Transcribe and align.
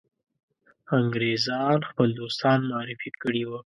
انګرېزان 0.97 1.79
خپل 1.89 2.09
دوستان 2.19 2.59
معرفي 2.71 3.09
کړي 3.21 3.43
وه. 3.49 3.59